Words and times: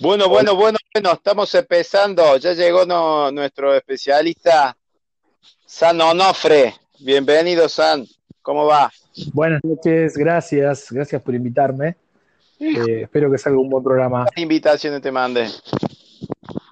Bueno, 0.00 0.28
bueno, 0.28 0.54
bueno, 0.56 0.78
bueno, 0.92 1.12
estamos 1.12 1.54
empezando. 1.54 2.36
Ya 2.36 2.52
llegó 2.52 2.84
nuestro 3.30 3.74
especialista 3.74 4.76
San 5.66 6.00
Onofre. 6.00 6.74
Bienvenido, 6.98 7.68
San. 7.68 8.04
¿Cómo 8.42 8.66
va? 8.66 8.90
Buenas 9.32 9.62
noches, 9.62 10.16
gracias. 10.16 10.90
Gracias 10.90 11.22
por 11.22 11.34
invitarme. 11.34 11.96
Eh, 12.58 13.02
espero 13.02 13.30
que 13.30 13.38
salga 13.38 13.58
un 13.58 13.68
buen 13.68 13.84
programa. 13.84 14.26
¿Qué 14.34 14.42
invitaciones 14.42 15.02
te 15.02 15.12
mande? 15.12 15.48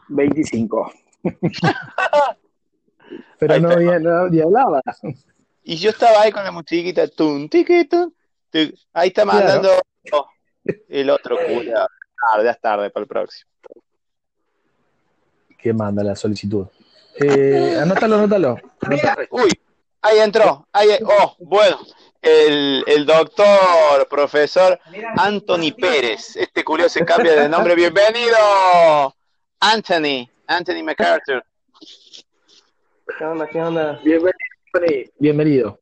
25. 0.08 0.92
Pero 3.38 3.60
no, 3.60 3.70
había, 3.70 3.98
no 3.98 4.20
hablaba. 4.20 4.82
Y 5.62 5.76
yo 5.76 5.90
estaba 5.90 6.22
ahí 6.22 6.32
con 6.32 6.44
la 6.44 6.52
musiquita, 6.52 7.06
tun, 7.08 7.48
Ahí 8.92 9.08
está 9.08 9.24
mandando 9.24 9.70
el 10.88 11.10
otro 11.10 11.36
culo. 11.36 11.86
Tarde, 12.20 12.44
ya 12.44 12.50
es 12.50 12.60
tarde 12.60 12.90
para 12.90 13.02
el 13.02 13.08
próximo. 13.08 13.50
¿Quién 15.58 15.76
manda 15.76 16.02
la 16.02 16.16
solicitud? 16.16 16.66
Eh, 17.16 17.78
anótalo, 17.80 18.16
anótalo. 18.16 18.56
Uy, 19.30 19.50
ahí 20.00 20.18
entró. 20.18 20.66
Ahí, 20.72 20.88
oh, 21.04 21.36
bueno. 21.38 21.78
El, 22.22 22.84
el, 22.86 23.06
doctor, 23.06 24.06
profesor 24.08 24.78
Anthony 25.16 25.72
Pérez. 25.78 26.36
Este 26.36 26.62
curioso 26.62 26.98
se 26.98 27.04
cambia 27.04 27.34
de 27.34 27.48
nombre. 27.48 27.74
Bienvenido, 27.74 29.14
Anthony, 29.58 30.28
Anthony 30.46 30.82
MacArthur. 30.84 31.42
¿Qué 33.18 33.24
onda? 33.24 33.46
¿Qué 33.46 33.62
onda? 33.62 34.00
Bienvenido. 34.04 35.12
Bienvenido. 35.18 35.79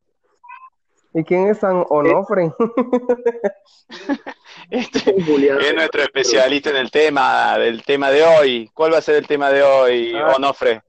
¿Y 1.19 1.25
quién 1.25 1.49
es 1.49 1.59
San 1.59 1.85
Onofre? 1.89 2.53
este 4.71 5.17
es 5.19 5.75
nuestro 5.75 6.03
especialista 6.03 6.71
en 6.71 6.77
el 6.77 6.93
tema, 6.93 7.59
del 7.59 7.83
tema 7.83 8.09
de 8.11 8.23
hoy. 8.23 8.71
¿Cuál 8.73 8.95
va 8.95 8.99
a 8.99 9.03
ser 9.03 9.17
el 9.17 9.27
tema 9.27 9.51
de 9.51 9.65
hoy, 9.65 10.15
ah. 10.15 10.35
Onofre? 10.37 10.81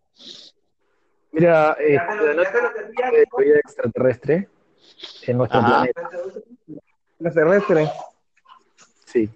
Mira, 1.32 1.76
eh, 1.80 1.96
la 1.96 3.10
de 3.10 3.26
vida 3.40 3.58
extraterrestre 3.58 4.50
en 5.24 5.38
nuestro 5.40 5.62
planeta. 5.62 6.10
¿Extraterrestre? 7.20 7.90
Sí. 9.06 9.28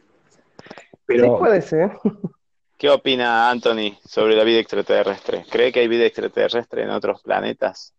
Pero, 1.07 1.23
sí 1.23 1.31
puede 1.39 1.61
ser. 1.63 1.91
¿Qué 2.77 2.91
opina 2.91 3.49
Anthony 3.49 3.97
sobre 4.05 4.35
la 4.35 4.43
vida 4.43 4.59
extraterrestre? 4.59 5.43
¿Cree 5.49 5.71
que 5.71 5.79
hay 5.79 5.87
vida 5.87 6.05
extraterrestre 6.05 6.83
en 6.83 6.91
otros 6.91 7.23
planetas? 7.23 7.95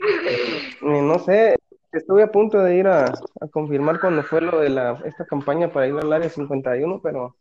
Eh, 0.00 0.74
no 0.82 1.20
sé, 1.20 1.56
Estuve 1.92 2.22
a 2.22 2.30
punto 2.30 2.62
de 2.62 2.76
ir 2.76 2.86
a, 2.86 3.12
confirmar 3.50 3.98
cuando 3.98 4.22
fue 4.22 4.42
lo 4.42 4.60
de 4.60 4.68
la, 4.68 5.00
esta 5.04 5.24
campaña 5.24 5.72
para 5.72 5.86
ir 5.86 5.94
al 5.94 6.12
área 6.12 6.28
51, 6.28 7.00
pero 7.02 7.36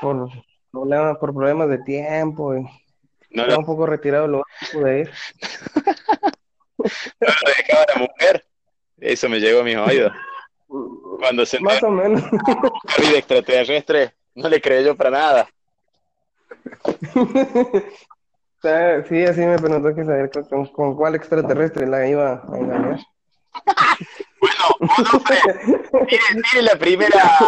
Por, 0.00 0.30
por 0.72 1.34
problemas 1.34 1.68
de 1.68 1.78
tiempo 1.78 2.54
y 2.54 2.64
no 3.30 3.58
un 3.58 3.64
poco 3.64 3.86
retirado 3.86 4.28
lo 4.28 4.44
pude 4.72 5.00
ir. 5.00 5.10
¿No 6.78 7.26
lo 7.26 7.52
dejaba 7.56 7.86
la 7.94 8.00
mujer? 8.00 8.44
Eso 8.98 9.28
me 9.28 9.40
llegó 9.40 9.60
a 9.60 9.64
mis 9.64 9.76
oídos. 9.76 10.12
Cuando 11.18 11.44
se 11.44 11.58
Más 11.60 11.82
o 11.82 11.90
menos. 11.90 12.22
vida 12.98 13.18
extraterrestre, 13.18 14.14
no 14.34 14.48
le 14.48 14.60
creyó 14.60 14.96
para 14.96 15.10
nada. 15.10 15.48
sí, 19.08 19.24
así 19.24 19.40
me 19.40 19.58
preguntó 19.58 19.92
que 19.94 20.04
saber 20.04 20.30
con, 20.48 20.66
con 20.66 20.94
cuál 20.96 21.16
extraterrestre 21.16 21.86
la 21.86 22.06
iba 22.06 22.42
a 22.48 22.56
engañar. 22.56 23.00
Bueno, 24.40 24.64
mire, 26.06 26.62
la 26.62 26.76
primera, 26.76 27.38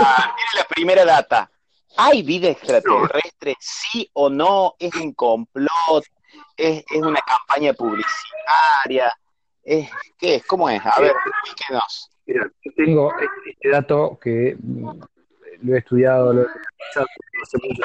la 0.56 0.64
primera 0.68 1.04
data. 1.04 1.50
¿Hay 1.96 2.22
vida 2.22 2.48
extraterrestre? 2.48 3.56
¿Sí 3.60 4.08
o 4.14 4.30
no? 4.30 4.74
¿Es 4.78 4.94
un 4.94 5.12
complot? 5.12 6.04
¿Es, 6.56 6.84
una 6.94 7.20
campaña 7.20 7.74
publicitaria? 7.74 9.12
¿Es, 9.62 9.90
¿Qué 10.18 10.36
es? 10.36 10.46
¿Cómo 10.46 10.70
es? 10.70 10.84
A 10.84 11.00
ver, 11.00 11.12
explíquenos. 11.26 12.10
Mira, 12.26 12.50
yo 12.64 12.72
tengo 12.76 13.12
este 13.18 13.68
dato 13.68 14.18
que 14.22 14.56
lo 15.60 15.74
he 15.74 15.78
estudiado, 15.78 16.32
lo 16.32 16.42
he 16.42 16.46
hace 16.46 17.58
mucho 17.62 17.82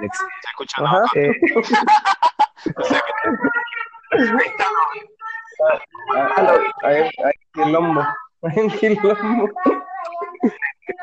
¿Se 0.00 0.48
escucha? 0.50 0.82
No? 0.82 1.04
Eh, 1.14 1.32
Hay 6.82 7.10
quilombo. 7.52 8.06
Hay 8.42 8.68
quilombo. 8.78 9.50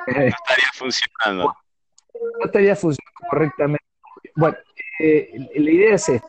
No 0.08 0.14
estaría 0.14 0.72
funcionando. 0.74 1.56
No 2.14 2.46
estaría 2.46 2.76
funcionando 2.76 3.30
correctamente. 3.30 3.86
Bueno, 4.36 4.58
eh, 5.00 5.50
la 5.56 5.72
idea 5.72 5.96
es 5.96 6.10
esta. 6.10 6.28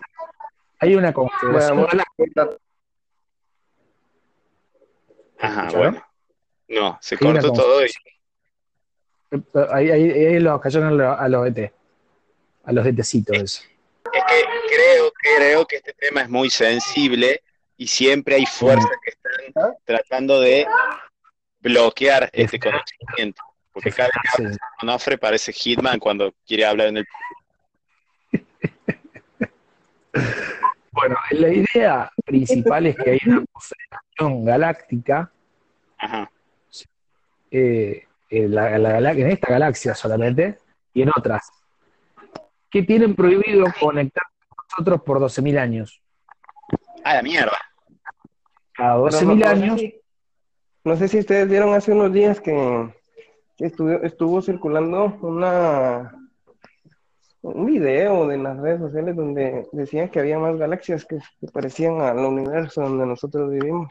Hay 0.81 0.95
una 0.95 1.12
confederación. 1.12 1.87
Ajá, 5.39 5.69
bueno. 5.77 6.03
No, 6.69 6.99
se 7.01 7.17
cortó 7.19 7.53
todo. 7.53 7.85
Y... 7.85 7.91
Ahí, 9.71 9.91
ahí, 9.91 10.11
ahí 10.11 10.41
los 10.41 10.61
cayeron 10.61 11.01
a 11.01 11.29
los 11.29 11.47
ET. 11.47 11.73
A 12.65 12.73
los 12.73 12.87
ETcitos. 12.87 13.37
Eso. 13.37 13.62
Es 14.12 14.25
que 14.25 14.63
creo, 14.75 15.12
creo 15.37 15.67
que 15.67 15.77
este 15.77 15.93
tema 15.95 16.23
es 16.23 16.29
muy 16.29 16.51
sensible 16.51 17.43
y 17.77 17.87
siempre 17.87 18.37
hay 18.37 18.47
fuerzas 18.47 18.91
que 19.03 19.11
están 19.11 19.75
tratando 19.85 20.41
de 20.41 20.67
bloquear 21.61 22.31
este 22.33 22.59
conocimiento. 22.59 23.43
Porque 23.73 23.91
cada 23.91 24.09
vez 24.09 24.23
que 24.37 24.57
Onofre 24.83 25.19
parece 25.19 25.53
Hitman 25.53 25.99
cuando 25.99 26.33
quiere 26.47 26.65
hablar 26.65 26.89
en 26.89 26.99
el 26.99 27.07
Bueno, 30.93 31.17
la 31.33 31.49
idea 31.49 32.11
principal 32.25 32.87
es 32.87 32.97
que 32.97 33.11
hay 33.11 33.21
una 33.27 33.45
confederación 33.51 34.45
galáctica 34.45 35.33
eh, 37.51 38.06
en, 38.31 38.56
en 38.56 39.31
esta 39.31 39.51
galaxia 39.51 39.95
solamente 39.95 40.59
y 40.93 41.03
en 41.03 41.11
otras 41.17 41.51
que 42.71 42.83
tienen 42.83 43.15
prohibido 43.15 43.67
conectar 43.79 44.23
con 44.23 44.34
nosotros 44.70 45.02
por 45.02 45.20
12.000 45.20 45.58
años. 45.58 46.02
A 47.04 47.14
la 47.14 47.22
mierda. 47.22 47.58
A 48.78 48.97
12.000 48.97 49.47
años. 49.47 49.80
No 50.84 50.97
sé 50.97 51.08
si 51.08 51.19
ustedes 51.19 51.48
vieron 51.48 51.75
hace 51.75 51.92
unos 51.92 52.12
días 52.12 52.41
que 52.41 52.92
estuvo, 53.58 54.42
circulando 54.42 55.16
una 55.22 56.12
un 57.42 57.66
video 57.66 58.26
de 58.26 58.38
las 58.38 58.56
redes 58.56 58.80
sociales 58.80 59.14
donde 59.14 59.69
decían 59.72 60.08
que 60.08 60.19
había 60.19 60.38
más 60.38 60.56
galaxias 60.56 61.04
que, 61.04 61.19
parecían 61.52 62.00
al 62.00 62.19
universo 62.19 62.81
donde 62.81 63.06
nosotros 63.06 63.50
vivimos. 63.50 63.88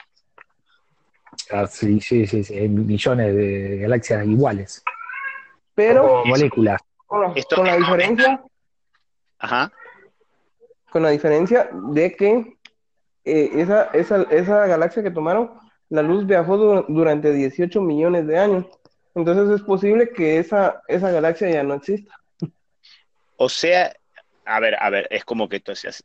Ah, 1.52 1.68
sí, 1.68 2.00
sí, 2.02 2.26
sí, 2.26 2.44
sí, 2.44 2.68
millones 2.68 3.36
de 3.36 3.78
galaxias 3.78 4.26
iguales. 4.26 4.84
Pero 5.76 6.26
moléculas. 6.26 6.82
con 7.08 7.66
la 7.66 7.78
diferencia 7.78 8.44
Ajá. 9.44 9.72
Con 10.94 11.02
la 11.02 11.10
diferencia 11.10 11.72
de 11.74 12.16
que 12.16 12.58
eh, 13.26 13.50
esa, 13.56 13.86
esa, 13.94 14.22
esa 14.30 14.68
galaxia 14.68 15.02
que 15.02 15.10
tomaron, 15.10 15.52
la 15.90 16.04
luz 16.04 16.28
viajó 16.28 16.84
durante 16.88 17.34
18 17.34 17.82
millones 17.82 18.28
de 18.28 18.38
años. 18.38 18.66
Entonces 19.16 19.60
es 19.60 19.66
posible 19.66 20.12
que 20.16 20.38
esa, 20.38 20.84
esa 20.88 21.10
galaxia 21.10 21.50
ya 21.50 21.64
no 21.64 21.74
exista. 21.74 22.14
O 23.38 23.50
sea, 23.50 23.92
a 24.46 24.60
ver, 24.60 24.76
a 24.80 24.92
ver, 24.92 25.08
es 25.10 25.26
como 25.26 25.50
que 25.50 25.56
entonces, 25.56 26.04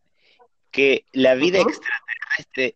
que 0.71 1.05
la 1.13 1.35
vida 1.35 1.59
extraterrestre 1.59 2.75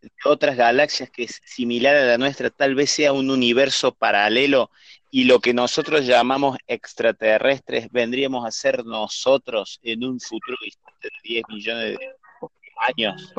de 0.00 0.10
otras 0.24 0.56
galaxias 0.56 1.10
que 1.10 1.24
es 1.24 1.42
similar 1.44 1.94
a 1.94 2.06
la 2.06 2.16
nuestra 2.16 2.48
tal 2.48 2.74
vez 2.74 2.90
sea 2.90 3.12
un 3.12 3.30
universo 3.30 3.92
paralelo 3.92 4.70
y 5.10 5.24
lo 5.24 5.40
que 5.40 5.52
nosotros 5.52 6.06
llamamos 6.06 6.56
extraterrestres 6.66 7.92
vendríamos 7.92 8.46
a 8.46 8.50
ser 8.50 8.86
nosotros 8.86 9.78
en 9.82 10.04
un 10.04 10.18
futuro 10.18 10.56
de 11.02 11.10
10 11.22 11.44
millones 11.48 11.98
de 11.98 12.10
años. 12.76 13.34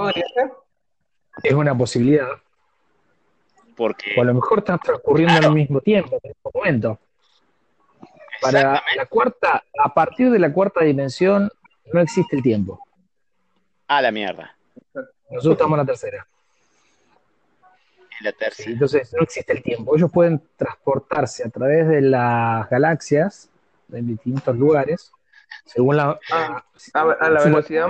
Es 1.44 1.54
una 1.54 1.78
posibilidad. 1.78 2.28
Porque... 3.76 4.14
O 4.18 4.22
a 4.22 4.26
lo 4.26 4.34
mejor 4.36 4.60
están 4.60 4.80
transcurriendo 4.80 5.48
al 5.48 5.54
mismo 5.54 5.82
tiempo, 5.82 6.20
en 6.24 6.32
este 6.32 6.50
momento. 6.54 7.00
Para 8.42 8.84
la 8.96 9.06
cuarta, 9.06 9.64
a 9.84 9.94
partir 9.94 10.30
de 10.30 10.40
la 10.40 10.52
cuarta 10.52 10.84
dimensión, 10.84 11.50
no 11.92 12.02
existe 12.02 12.36
el 12.36 12.44
tiempo. 12.44 12.80
A 13.88 14.02
la 14.02 14.12
mierda. 14.12 14.56
Nosotros 15.30 15.54
estamos 15.54 15.72
en 15.72 15.78
la 15.78 15.86
tercera 15.86 16.28
la 18.24 18.32
tercera. 18.32 18.72
entonces 18.72 19.14
no 19.14 19.24
existe 19.24 19.54
el 19.54 19.62
tiempo. 19.62 19.96
Ellos 19.96 20.12
pueden 20.12 20.42
transportarse 20.56 21.44
a 21.44 21.50
través 21.50 21.88
de 21.88 22.02
las 22.02 22.70
galaxias 22.70 23.50
en 23.92 24.08
distintos 24.08 24.56
lugares, 24.58 25.12
según 25.66 25.98
la... 25.98 26.20
Ah, 26.32 26.64
a, 26.94 27.30
la 27.30 27.44
velocidad 27.44 27.88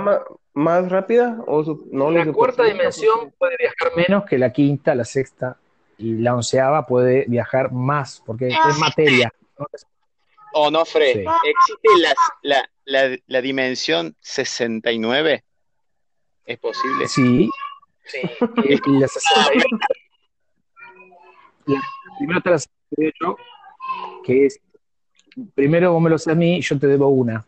más, 0.52 0.90
rápida 0.90 1.38
o 1.46 1.80
no 1.90 2.10
la 2.10 2.30
cuarta 2.32 2.64
dimensión 2.64 3.32
puede 3.38 3.56
viajar 3.58 3.92
menos 3.96 4.24
que 4.24 4.38
la 4.38 4.52
quinta, 4.52 4.94
la 4.94 5.04
sexta 5.04 5.56
y 5.98 6.14
la 6.14 6.34
onceava 6.34 6.86
puede 6.86 7.24
viajar 7.28 7.72
más, 7.72 8.22
porque 8.24 8.48
es 8.48 8.78
materia. 8.78 9.32
¿O 10.54 10.70
no, 10.70 10.84
Fred? 10.84 11.18
¿Existe 11.18 11.88
la, 12.42 12.68
la, 12.84 13.18
la, 13.26 13.40
dimensión 13.40 14.14
69? 14.20 15.44
¿Es 16.44 16.58
posible? 16.58 17.08
Sí. 17.08 17.50
sí. 18.04 18.20
y 18.86 18.98
la 18.98 19.08
69. 19.08 19.64
La 21.66 21.80
primera 22.18 22.40
te 22.40 22.50
la 22.50 22.58
yo, 23.20 23.36
que 24.22 24.46
es, 24.46 24.60
primero 25.54 25.92
vos 25.92 26.02
me 26.02 26.10
lo 26.10 26.18
sé 26.18 26.30
a 26.30 26.34
mí, 26.34 26.60
yo 26.60 26.78
te 26.78 26.86
debo 26.86 27.08
una. 27.08 27.44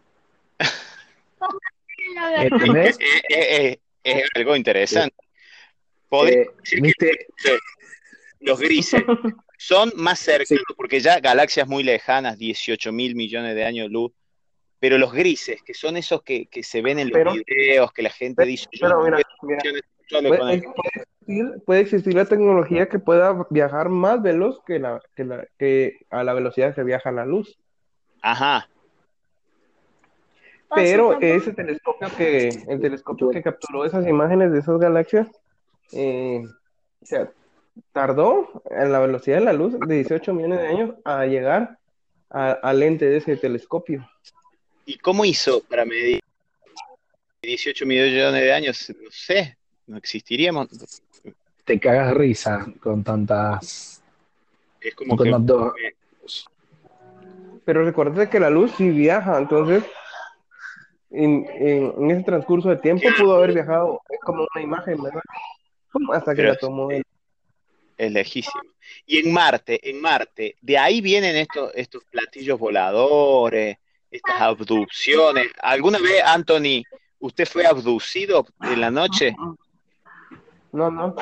¿Entendés? 2.38 2.98
Es, 3.28 3.78
es, 4.02 4.28
algo 4.34 4.56
interesante. 4.56 5.16
Eh, 6.28 6.46
los 8.40 8.60
grises 8.60 9.02
son 9.58 9.92
más 9.96 10.18
cercanos, 10.18 10.64
porque 10.76 11.00
ya 11.00 11.20
galaxias 11.20 11.66
muy 11.66 11.82
lejanas, 11.82 12.38
18 12.38 12.92
mil 12.92 13.14
millones 13.14 13.54
de 13.54 13.64
años 13.64 13.86
de 13.86 13.92
luz, 13.92 14.12
pero 14.78 14.98
los 14.98 15.12
grises, 15.12 15.62
que 15.62 15.74
son 15.74 15.96
esos 15.96 16.22
que, 16.22 16.48
se 16.62 16.82
ven 16.82 16.98
en 16.98 17.10
los 17.10 17.34
videos, 17.34 17.92
que 17.92 18.02
la 18.02 18.10
gente 18.10 18.44
dice... 18.44 18.68
puede, 21.64 21.80
existir, 21.80 22.14
la 22.14 22.26
tecnología 22.26 22.88
que 22.88 22.98
pueda 22.98 23.46
viajar 23.50 23.88
más 23.88 24.22
veloz 24.22 24.60
que, 24.66 24.78
la, 24.78 25.00
que, 25.14 25.24
la, 25.24 25.46
que 25.58 25.98
a 26.10 26.22
la 26.22 26.34
velocidad 26.34 26.74
que 26.74 26.84
viaja 26.84 27.10
la 27.10 27.26
luz. 27.26 27.58
Ajá. 28.22 28.68
Pero 30.74 31.20
ese 31.20 31.52
telescopio 31.52 32.08
que, 32.16 32.48
el 32.68 32.80
telescopio 32.80 33.30
que 33.30 33.42
capturó 33.42 33.84
esas 33.84 34.06
imágenes 34.06 34.52
de 34.52 34.58
esas 34.58 34.78
galaxias, 34.78 35.28
eh, 35.92 36.42
o 37.00 37.06
sea, 37.06 37.30
tardó 37.92 38.62
en 38.70 38.92
la 38.92 39.00
velocidad 39.00 39.38
de 39.38 39.44
la 39.44 39.52
luz 39.52 39.78
de 39.78 39.94
18 39.94 40.34
millones 40.34 40.60
de 40.60 40.66
años 40.66 40.94
a 41.04 41.24
llegar 41.26 41.78
al 42.30 42.80
lente 42.80 43.06
de 43.06 43.18
ese 43.18 43.36
telescopio. 43.36 44.08
¿Y 44.84 44.98
cómo 44.98 45.24
hizo 45.24 45.62
para 45.62 45.84
medir 45.84 46.20
18 47.42 47.86
millones 47.86 48.42
de 48.42 48.52
años? 48.52 48.92
No 49.02 49.10
sé, 49.10 49.56
no 49.86 49.96
existiríamos. 49.96 50.68
Te 51.64 51.80
cagas 51.80 52.14
risa 52.14 52.66
con 52.80 53.02
tantas. 53.02 54.02
Es 54.80 54.94
como 54.94 55.16
que. 55.16 55.34
Pero 57.64 57.84
recuerda 57.84 58.30
que 58.30 58.38
la 58.38 58.48
luz 58.48 58.72
sí 58.76 58.90
viaja, 58.90 59.38
entonces 59.38 59.82
en, 61.10 62.10
ese 62.10 62.22
transcurso 62.22 62.68
de 62.68 62.76
tiempo 62.76 63.08
pudo 63.18 63.36
haber 63.36 63.52
viajado 63.52 64.00
como 64.22 64.46
una 64.54 64.62
imagen, 64.62 65.02
¿verdad? 65.02 65.22
Hasta 66.12 66.34
que 66.34 66.42
la 66.42 66.56
tomó 66.56 66.90
él 66.90 67.02
es 67.96 68.12
lejísimo. 68.12 68.62
Y 69.06 69.18
en 69.18 69.32
Marte, 69.32 69.88
en 69.88 70.00
Marte, 70.00 70.56
de 70.60 70.78
ahí 70.78 71.00
vienen 71.00 71.36
estos, 71.36 71.72
estos 71.74 72.04
platillos 72.04 72.58
voladores, 72.58 73.78
estas 74.10 74.40
abducciones. 74.40 75.48
¿Alguna 75.60 75.98
vez, 75.98 76.22
Anthony, 76.24 76.82
usted 77.18 77.46
fue 77.46 77.66
abducido 77.66 78.46
en 78.62 78.80
la 78.80 78.90
noche? 78.90 79.34
No, 80.72 80.90
no. 80.90 81.16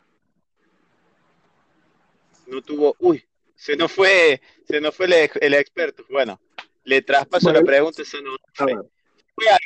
No 2.47 2.63
tuvo, 2.63 2.95
uy, 2.99 3.25
se 3.55 3.77
nos 3.77 3.91
fue, 3.91 4.41
se 4.67 4.81
nos 4.81 4.95
fue 4.95 5.07
el, 5.41 5.55
experto. 5.55 6.05
Bueno, 6.11 6.39
le 6.85 7.01
traspaso 7.01 7.53
la 7.53 7.63
pregunta. 7.63 8.03
¿Fue 8.53 8.75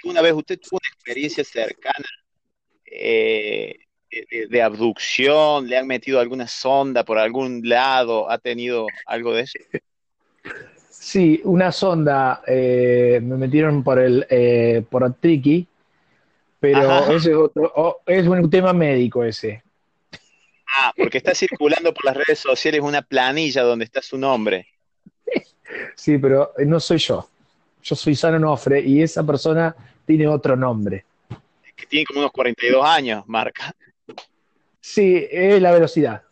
alguna 0.03 0.23
vez 0.23 0.33
usted 0.33 0.59
tuvo 0.59 0.79
una 0.83 0.89
experiencia 0.95 1.45
cercana 1.45 2.07
eh, 2.85 3.77
de, 4.49 4.63
abducción? 4.63 5.69
¿Le 5.69 5.77
han 5.77 5.87
metido 5.87 6.21
alguna 6.21 6.47
sonda 6.47 7.05
por 7.05 7.19
algún 7.19 7.61
lado? 7.69 8.31
¿Ha 8.31 8.39
tenido 8.39 8.87
algo 9.07 9.35
de 9.35 9.43
eso? 9.43 9.59
Sí, 10.89 11.41
una 11.45 11.71
sonda 11.73 12.43
eh, 12.47 13.21
me 13.23 13.37
metieron 13.37 13.85
por 13.85 13.99
el 13.99 14.27
eh, 14.29 14.83
por 14.89 15.05
el 15.05 15.15
triqui, 15.15 15.67
pero 16.59 17.11
ese 17.13 17.31
es 17.31 17.37
otro, 17.37 18.03
es 18.07 18.27
un 18.27 18.51
tema 18.51 18.73
médico 18.73 19.23
ese. 19.25 19.63
Ah, 20.77 20.93
porque 20.97 21.19
está 21.19 21.35
circulando 21.35 21.95
por 21.95 22.05
las 22.05 22.17
redes 22.17 22.39
sociales 22.39 22.81
una 22.83 23.03
planilla 23.03 23.63
donde 23.63 23.85
está 23.85 24.03
su 24.03 24.19
nombre. 24.19 24.67
Sí, 25.95 26.17
pero 26.17 26.55
no 26.65 26.81
soy 26.81 26.97
yo. 26.97 27.29
Yo 27.83 27.95
soy 27.97 28.15
Sano 28.15 28.39
Nofre 28.39 28.81
y 28.81 29.03
esa 29.03 29.25
persona 29.25 29.75
tiene 30.07 30.27
otro 30.27 30.57
nombre. 30.57 31.05
Que 31.77 31.87
tiene 31.87 32.07
como 32.07 32.21
unos 32.21 32.33
42 32.33 32.85
años, 32.85 33.25
marca. 33.27 33.75
Sí, 34.81 35.27
es 35.31 35.61
la 35.61 35.71
velocidad. 35.71 36.23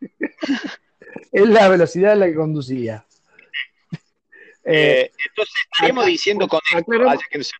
es 1.32 1.48
la 1.48 1.68
velocidad 1.68 2.16
la 2.16 2.26
que 2.26 2.34
conducía. 2.34 3.04
Eh, 4.64 5.00
eh, 5.00 5.12
entonces, 5.28 5.54
estaríamos 5.70 6.06
diciendo 6.06 6.48
con 6.48 6.60
esto. 6.74 7.52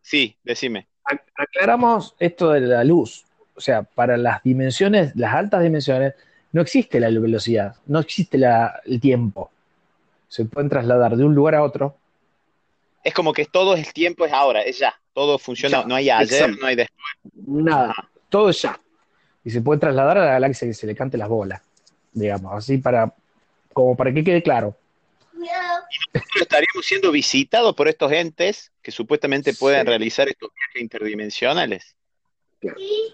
sí, 0.00 0.36
decime. 0.42 0.88
Aclaramos 1.36 2.16
esto 2.18 2.50
de 2.50 2.60
la 2.60 2.82
luz. 2.84 3.24
O 3.54 3.60
sea, 3.60 3.82
para 3.82 4.16
las 4.16 4.42
dimensiones, 4.42 5.14
las 5.14 5.34
altas 5.34 5.62
dimensiones, 5.62 6.14
no 6.50 6.60
existe 6.60 6.98
la 6.98 7.08
velocidad, 7.08 7.76
no 7.86 8.00
existe 8.00 8.36
el 8.84 9.00
tiempo. 9.00 9.51
Se 10.32 10.44
pueden 10.46 10.70
trasladar 10.70 11.16
de 11.16 11.24
un 11.24 11.34
lugar 11.34 11.54
a 11.54 11.62
otro. 11.62 11.96
Es 13.04 13.12
como 13.12 13.32
que 13.32 13.44
todo 13.44 13.74
el 13.74 13.92
tiempo 13.92 14.24
es 14.24 14.32
ahora, 14.32 14.62
es 14.62 14.78
ya. 14.78 14.94
Todo 15.12 15.38
funciona, 15.38 15.84
no 15.84 15.94
hay 15.94 16.08
ayer, 16.08 16.56
no 16.58 16.66
hay 16.66 16.76
después. 16.76 17.04
Nada 17.46 17.94
todo 18.32 18.50
ya. 18.50 18.80
Y 19.44 19.50
se 19.50 19.60
puede 19.60 19.78
trasladar 19.78 20.18
a 20.18 20.24
la 20.24 20.32
galaxia 20.32 20.66
que 20.66 20.74
se 20.74 20.86
le 20.86 20.96
cante 20.96 21.18
las 21.18 21.28
bolas, 21.28 21.60
digamos, 22.12 22.52
así 22.54 22.78
para, 22.78 23.12
como 23.72 23.94
para 23.94 24.12
que 24.12 24.24
quede 24.24 24.42
claro. 24.42 24.74
Nosotros 25.34 26.42
estaríamos 26.42 26.86
siendo 26.86 27.12
visitados 27.12 27.74
por 27.74 27.88
estos 27.88 28.10
entes 28.10 28.72
que 28.80 28.90
supuestamente 28.90 29.52
pueden 29.54 29.86
realizar 29.86 30.28
estos 30.28 30.50
viajes 30.54 30.82
interdimensionales. 30.82 31.94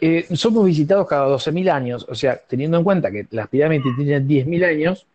Eh, 0.00 0.26
somos 0.36 0.66
visitados 0.66 1.08
cada 1.08 1.26
12.000 1.26 1.70
años, 1.72 2.06
o 2.08 2.14
sea, 2.14 2.36
teniendo 2.36 2.76
en 2.76 2.84
cuenta 2.84 3.10
que 3.10 3.26
las 3.30 3.48
pirámides 3.48 3.82
tienen 3.96 4.28
10.000 4.28 4.64
años, 4.64 5.06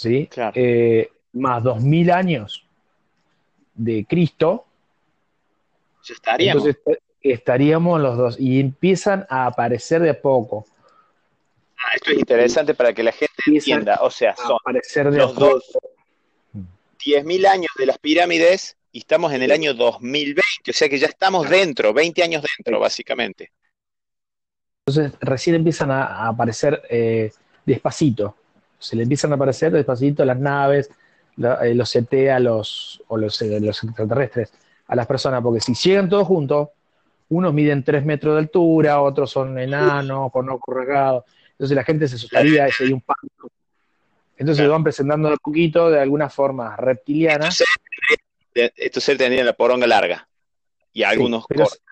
¿sí? 0.00 0.28
Eh, 0.54 1.10
más 1.34 1.62
2.000 1.62 2.12
años 2.12 2.64
de 3.74 4.06
Cristo. 4.08 4.64
Ya 6.04 6.14
estaríamos. 6.14 6.66
Entonces, 6.66 6.98
estaríamos 7.20 8.00
los 8.00 8.16
dos 8.16 8.40
y 8.40 8.60
empiezan 8.60 9.26
a 9.28 9.46
aparecer 9.46 10.00
de 10.00 10.14
poco. 10.14 10.64
Ah, 11.76 11.92
esto 11.94 12.12
es 12.12 12.18
interesante 12.18 12.74
para 12.74 12.94
que 12.94 13.02
la 13.02 13.12
gente 13.12 13.34
entienda. 13.46 13.98
O 14.00 14.10
sea, 14.10 14.34
son 14.36 14.56
aparecer 14.60 15.10
de 15.10 15.18
los 15.18 15.34
dos 15.34 15.78
10.000 16.54 17.46
años 17.46 17.70
de 17.78 17.86
las 17.86 17.98
pirámides 17.98 18.76
y 18.92 19.00
estamos 19.00 19.32
en 19.32 19.42
el 19.42 19.52
año 19.52 19.74
2020, 19.74 20.70
o 20.70 20.74
sea 20.74 20.88
que 20.88 20.98
ya 20.98 21.06
estamos 21.06 21.48
dentro, 21.48 21.92
20 21.92 22.22
años 22.22 22.42
dentro, 22.56 22.80
básicamente. 22.80 23.52
Entonces 24.84 25.12
recién 25.20 25.56
empiezan 25.56 25.90
a, 25.90 26.26
aparecer 26.26 26.82
eh, 26.90 27.30
despacito, 27.64 28.34
se 28.80 28.96
le 28.96 29.04
empiezan 29.04 29.30
a 29.32 29.36
aparecer 29.36 29.70
despacito 29.70 30.24
las 30.24 30.38
naves, 30.38 30.90
eh, 31.36 31.74
los 31.74 31.92
CT 31.92 32.30
a 32.30 32.40
los, 32.40 33.02
o 33.06 33.16
los, 33.16 33.40
eh, 33.42 33.60
los 33.60 33.84
extraterrestres 33.84 34.52
a 34.88 34.96
las 34.96 35.06
personas, 35.06 35.42
porque 35.42 35.60
si 35.60 35.74
llegan 35.74 36.08
todos 36.08 36.26
juntos, 36.26 36.70
unos 37.28 37.54
miden 37.54 37.84
3 37.84 38.04
metros 38.04 38.34
de 38.34 38.40
altura, 38.40 39.00
otros 39.00 39.30
son 39.30 39.56
enanos, 39.58 40.32
con 40.32 40.48
ojos 40.48 40.74
rasgados. 40.74 41.24
Entonces 41.52 41.76
la 41.76 41.84
gente 41.84 42.08
se 42.08 42.16
asustaría 42.16 42.66
y 42.66 42.72
sería 42.72 42.94
un 42.94 43.02
pánico. 43.02 43.50
Entonces 44.36 44.64
lo 44.64 44.72
van 44.72 44.82
presentando 44.82 45.28
un 45.28 45.36
poquito 45.36 45.90
de 45.90 46.00
alguna 46.00 46.28
forma 46.28 46.74
reptiliana. 46.74 47.50
Estos 48.54 49.04
seres 49.04 49.18
tenían 49.18 49.46
la 49.46 49.52
poronga 49.52 49.86
larga 49.86 50.26
y 50.92 51.02
algunos 51.02 51.46
cortos. 51.46 51.80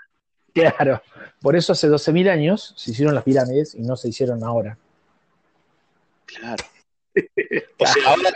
Claro, 0.55 1.01
por 1.41 1.55
eso 1.55 1.73
hace 1.73 1.89
12.000 1.89 2.31
años 2.31 2.75
se 2.77 2.91
hicieron 2.91 3.15
las 3.15 3.23
pirámides 3.23 3.77
y 3.77 3.83
no 3.83 3.95
se 3.95 4.09
hicieron 4.09 4.43
ahora. 4.43 4.77
Claro. 6.25 6.65
O 7.79 7.87
sea, 7.87 8.05
ahora, 8.07 8.31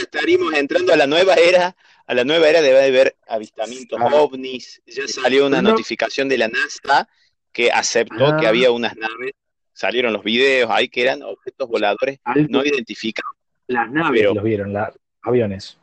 estaríamos 0.00 0.54
entrando 0.54 0.92
a 0.92 0.96
la 0.96 1.06
nueva 1.06 1.34
era, 1.34 1.76
a 2.06 2.14
la 2.14 2.24
nueva 2.24 2.48
era 2.48 2.60
debe 2.60 2.84
haber 2.84 3.16
avistamientos 3.28 3.98
ovnis. 4.00 4.82
Ya 4.86 5.06
salió 5.06 5.46
una 5.46 5.62
notificación 5.62 6.28
de 6.28 6.38
la 6.38 6.48
NASA 6.48 7.08
que 7.52 7.70
aceptó 7.70 8.36
que 8.36 8.46
ah. 8.46 8.50
había 8.50 8.70
unas 8.70 8.96
naves, 8.96 9.32
salieron 9.72 10.12
los 10.12 10.22
videos 10.22 10.70
ahí 10.70 10.88
que 10.88 11.02
eran 11.02 11.22
objetos 11.22 11.68
voladores 11.68 12.18
no 12.48 12.64
identificados. 12.64 13.34
Las 13.66 13.90
naves 13.90 14.24
los 14.24 14.42
vieron, 14.42 14.72
los 14.72 14.88
aviones. 15.22 15.78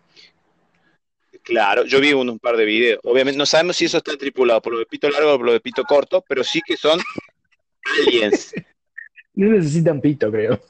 Claro, 1.44 1.86
yo 1.86 2.00
vi 2.00 2.12
un, 2.12 2.40
par 2.40 2.58
de 2.58 2.66
videos. 2.66 3.00
Obviamente 3.04 3.38
no 3.38 3.46
sabemos 3.46 3.78
si 3.78 3.86
eso 3.86 3.98
está 3.98 4.18
tripulado 4.18 4.62
por 4.62 4.74
lo 4.74 4.80
de 4.80 4.88
pito 4.88 5.08
largo 5.10 5.34
o 5.34 5.38
por 5.38 5.46
lo 5.46 5.54
de 5.54 5.60
pito 5.60 5.84
corto, 5.84 6.24
pero 6.28 6.44
sí 6.44 6.60
que 6.66 6.76
son 6.76 7.00
aliens. 8.08 8.54
No 9.38 9.52
necesitan 9.52 10.00
pito, 10.00 10.32
creo. 10.32 10.62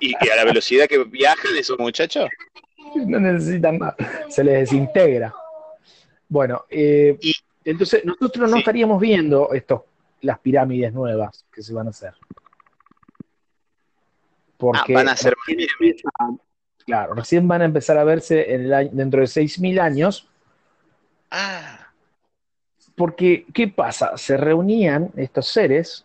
¿Y 0.00 0.14
que 0.14 0.32
a 0.32 0.36
la 0.36 0.44
velocidad 0.44 0.86
que 0.86 1.04
viajan 1.04 1.56
esos 1.56 1.78
muchachos? 1.78 2.28
No 3.06 3.20
necesitan 3.20 3.78
más, 3.78 3.94
se 4.28 4.42
les 4.42 4.60
desintegra. 4.60 5.32
Bueno, 6.28 6.64
eh, 6.68 7.18
entonces 7.64 8.04
nosotros 8.04 8.50
no 8.50 8.56
estaríamos 8.56 9.00
viendo 9.00 9.52
estos, 9.52 9.82
las 10.22 10.38
pirámides 10.38 10.92
nuevas 10.92 11.44
que 11.52 11.62
se 11.62 11.72
van 11.72 11.88
a 11.88 11.90
hacer. 11.90 12.14
Porque 14.56 14.92
ah, 14.94 14.98
van 14.98 15.08
a 15.08 15.16
ser 15.16 15.34
Claro, 16.84 17.14
recién 17.14 17.46
van 17.46 17.62
a 17.62 17.66
empezar 17.66 17.98
a 17.98 18.04
verse 18.04 18.52
en 18.54 18.72
el 18.72 18.90
dentro 18.92 19.20
de 19.20 19.26
6.000 19.26 19.80
años. 19.80 20.28
Ah. 21.30 21.92
Porque, 22.96 23.46
¿qué 23.54 23.68
pasa? 23.68 24.16
Se 24.16 24.36
reunían 24.36 25.10
estos 25.16 25.46
seres 25.46 26.04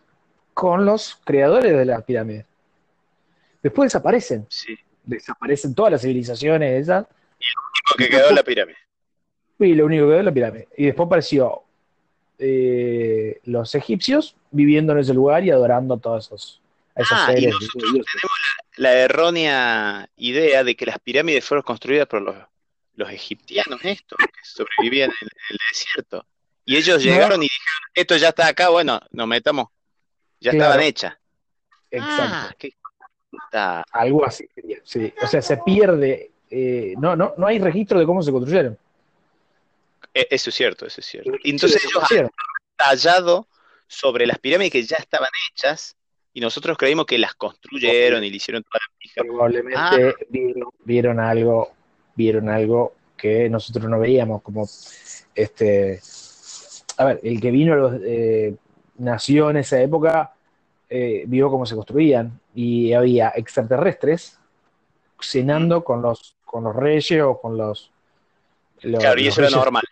con 0.54 0.84
los 0.84 1.20
creadores 1.24 1.76
de 1.76 1.84
la 1.84 2.00
pirámide. 2.00 2.46
Después 3.66 3.86
desaparecen. 3.86 4.46
Sí. 4.48 4.78
Desaparecen 5.02 5.74
todas 5.74 5.90
las 5.90 6.02
civilizaciones 6.02 6.82
esas. 6.82 7.04
Y 7.40 7.44
lo 7.52 7.62
único 7.62 7.94
que 7.98 8.08
quedó 8.08 8.28
es 8.28 8.36
la 8.36 8.44
pirámide. 8.44 8.78
Y 9.58 9.74
lo 9.74 9.86
único 9.86 10.04
que 10.04 10.10
quedó 10.10 10.18
es 10.20 10.24
la 10.24 10.32
pirámide. 10.32 10.68
Y 10.76 10.86
después 10.86 11.06
apareció 11.06 11.64
eh, 12.38 13.40
los 13.42 13.74
egipcios 13.74 14.36
viviendo 14.52 14.92
en 14.92 15.00
ese 15.00 15.12
lugar 15.12 15.42
y 15.42 15.50
adorando 15.50 15.94
a 15.94 15.98
todos 15.98 16.26
esos, 16.26 16.60
ah, 16.94 17.34
Y 17.36 17.48
nosotros 17.48 17.82
tenemos 17.82 18.06
la, 18.76 18.92
errónea 18.92 20.08
idea 20.16 20.62
de 20.62 20.76
que 20.76 20.86
las 20.86 21.00
pirámides 21.00 21.44
fueron 21.44 21.64
construidas 21.64 22.06
por 22.06 22.22
los, 22.22 22.36
los 22.94 23.10
egipcianos, 23.10 23.80
estos, 23.82 24.16
que 24.16 24.44
sobrevivían 24.44 25.10
en 25.10 25.28
el, 25.50 25.58
desierto. 25.72 26.24
Y 26.64 26.76
ellos 26.76 27.02
llegaron 27.02 27.42
y 27.42 27.46
dijeron, 27.46 27.80
esto 27.94 28.16
ya 28.16 28.28
está 28.28 28.46
acá, 28.46 28.68
bueno, 28.68 29.00
nos 29.10 29.26
metamos. 29.26 29.70
Ya 30.38 30.52
estaban 30.52 30.80
hechas. 30.82 31.14
Exacto. 31.90 32.22
Ah, 32.22 32.54
Algo 33.92 34.24
así, 34.24 34.48
sí. 34.84 35.12
O 35.22 35.26
sea, 35.26 35.42
se 35.42 35.56
pierde, 35.58 36.30
eh, 36.50 36.94
no, 36.98 37.16
no, 37.16 37.34
no 37.36 37.46
hay 37.46 37.58
registro 37.58 37.98
de 37.98 38.06
cómo 38.06 38.22
se 38.22 38.32
construyeron. 38.32 38.78
E, 40.12 40.28
eso 40.30 40.50
es 40.50 40.56
cierto, 40.56 40.86
eso 40.86 41.00
es 41.00 41.06
cierto. 41.06 41.32
Entonces 41.44 41.84
ellos 41.84 42.10
han 42.10 42.30
tallado 42.76 43.46
sobre 43.86 44.26
las 44.26 44.38
pirámides 44.38 44.72
que 44.72 44.82
ya 44.82 44.96
estaban 44.96 45.30
hechas 45.50 45.96
y 46.32 46.40
nosotros 46.40 46.76
creímos 46.76 47.06
que 47.06 47.18
las 47.18 47.34
construyeron 47.34 48.22
y 48.22 48.30
le 48.30 48.36
hicieron 48.36 48.62
toda 48.62 48.80
la 48.86 48.98
pija. 48.98 49.22
Probablemente 49.22 49.78
ah. 49.78 50.12
vieron, 50.84 51.18
algo, 51.20 51.72
vieron 52.14 52.48
algo 52.48 52.94
que 53.16 53.48
nosotros 53.48 53.88
no 53.88 53.98
veíamos, 53.98 54.42
como 54.42 54.68
este, 55.34 56.00
a 56.98 57.04
ver, 57.04 57.20
el 57.22 57.40
que 57.40 57.50
vino 57.50 57.98
eh, 58.02 58.54
nació 58.98 59.50
en 59.50 59.58
esa 59.58 59.80
época, 59.80 60.34
eh, 60.88 61.24
vio 61.26 61.50
cómo 61.50 61.66
se 61.66 61.74
construían 61.74 62.38
y 62.56 62.94
había 62.94 63.34
extraterrestres 63.36 64.40
cenando 65.20 65.84
con 65.84 66.00
los, 66.00 66.36
con 66.42 66.64
los 66.64 66.74
reyes 66.74 67.22
o 67.22 67.38
con 67.38 67.58
los... 67.58 67.92
claro, 68.80 69.20
y 69.20 69.26
eso 69.26 69.42
era 69.42 69.50
normal. 69.50 69.84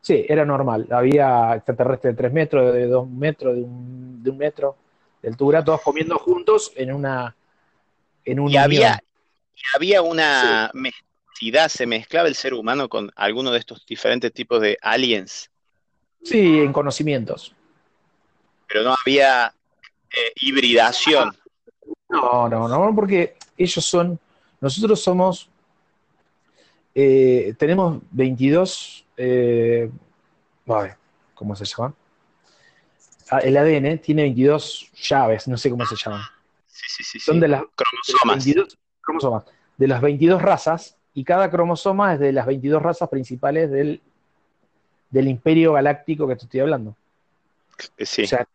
Sí, 0.00 0.24
era 0.26 0.46
normal. 0.46 0.86
Había 0.90 1.54
extraterrestres 1.54 2.14
de 2.14 2.16
tres 2.16 2.32
metros, 2.32 2.72
de 2.72 2.86
dos 2.86 3.06
metros, 3.06 3.56
de 3.56 3.62
un, 3.62 4.22
de 4.22 4.30
un 4.30 4.38
metro 4.38 4.76
de 5.20 5.28
altura, 5.28 5.62
todos 5.62 5.82
comiendo 5.82 6.18
juntos 6.18 6.72
en 6.76 6.94
una... 6.94 7.36
En 8.24 8.40
un 8.40 8.50
y 8.50 8.56
había, 8.56 8.98
había 9.74 10.00
una 10.00 10.70
mezclidad, 10.72 11.68
se 11.68 11.86
mezclaba 11.86 12.26
el 12.26 12.34
ser 12.34 12.54
humano 12.54 12.88
con 12.88 13.12
alguno 13.16 13.50
de 13.50 13.58
estos 13.58 13.84
diferentes 13.84 14.32
tipos 14.32 14.62
de 14.62 14.78
aliens. 14.80 15.50
Sí, 16.22 16.58
en 16.58 16.72
conocimientos. 16.72 17.54
Pero 18.66 18.82
no 18.82 18.96
había 18.98 19.52
eh, 20.10 20.32
hibridación. 20.36 21.36
No, 22.16 22.48
no, 22.48 22.68
no, 22.68 22.94
porque 22.94 23.36
ellos 23.56 23.84
son, 23.84 24.18
nosotros 24.60 25.02
somos, 25.02 25.50
eh, 26.94 27.54
tenemos 27.58 28.00
22, 28.10 29.06
eh, 29.16 29.90
¿cómo 31.34 31.54
se 31.54 31.64
llama? 31.64 31.94
Ah, 33.30 33.38
el 33.38 33.56
ADN 33.56 33.98
tiene 33.98 34.22
22 34.22 34.92
llaves, 35.08 35.48
no 35.48 35.56
sé 35.56 35.68
cómo 35.70 35.84
se 35.84 35.96
llaman. 35.96 36.22
Sí, 36.66 36.84
sí, 36.88 37.04
sí. 37.04 37.20
Son 37.20 37.40
de 37.40 37.48
las 37.48 37.62
cromosomas. 37.74 38.44
De, 38.44 38.66
cromosomas. 39.00 39.44
de 39.76 39.88
las 39.88 40.00
22 40.00 40.40
razas, 40.40 40.96
y 41.12 41.24
cada 41.24 41.50
cromosoma 41.50 42.14
es 42.14 42.20
de 42.20 42.32
las 42.32 42.46
22 42.46 42.82
razas 42.82 43.08
principales 43.08 43.70
del, 43.70 44.00
del 45.10 45.28
imperio 45.28 45.72
galáctico 45.72 46.28
que 46.28 46.36
te 46.36 46.44
estoy 46.44 46.60
hablando. 46.60 46.96
Sí. 47.98 48.22
O 48.22 48.26
sea, 48.26 48.46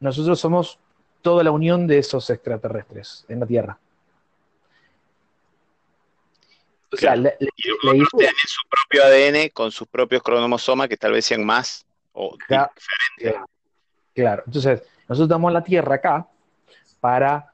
nosotros 0.00 0.40
somos 0.40 0.78
toda 1.22 1.44
la 1.44 1.50
unión 1.50 1.86
de 1.86 1.98
esos 1.98 2.28
extraterrestres 2.30 3.24
en 3.28 3.40
la 3.40 3.46
Tierra. 3.46 3.78
O 6.90 6.96
sea, 6.96 7.16
le, 7.16 7.36
tienen 7.36 8.34
su 8.46 8.62
propio 8.68 9.04
ADN 9.04 9.50
con 9.50 9.70
sus 9.70 9.86
propios 9.88 10.22
cromosomas 10.22 10.88
que 10.88 10.96
tal 10.96 11.12
vez 11.12 11.26
sean 11.26 11.44
más 11.44 11.84
o 12.14 12.36
diferentes. 12.48 13.42
Claro, 14.14 14.42
entonces 14.46 14.82
nosotros 15.08 15.26
estamos 15.26 15.50
en 15.50 15.54
la 15.54 15.64
Tierra 15.64 15.94
acá 15.96 16.26
para 17.00 17.52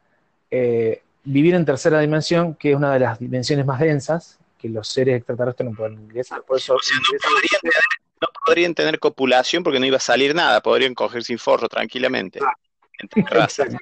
eh, 0.50 1.02
vivir 1.24 1.54
en 1.54 1.64
tercera 1.64 2.00
dimensión, 2.00 2.54
que 2.54 2.70
es 2.70 2.76
una 2.76 2.92
de 2.92 3.00
las 3.00 3.18
dimensiones 3.18 3.66
más 3.66 3.80
densas, 3.80 4.38
que 4.58 4.68
los 4.68 4.88
seres 4.88 5.16
extraterrestres 5.16 5.68
no 5.68 5.76
pueden 5.76 6.00
ingresar. 6.00 6.42
Por 6.42 6.58
eso, 6.58 6.74
no, 6.74 8.28
podrían 8.46 8.74
tener, 8.74 8.98
copulación 8.98 9.62
porque 9.62 9.80
no 9.80 9.86
iba 9.86 9.96
a 9.96 10.00
salir 10.00 10.34
nada, 10.34 10.62
podrían 10.62 10.94
coger 10.94 11.24
sin 11.24 11.38
forro 11.38 11.68
tranquilamente. 11.68 12.38
Ah. 12.42 12.54
Entre 12.98 13.22
razas. 13.30 13.74